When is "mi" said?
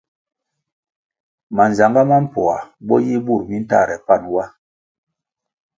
3.49-3.57